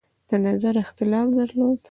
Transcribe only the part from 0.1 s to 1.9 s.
د نظر اختلاف درلود.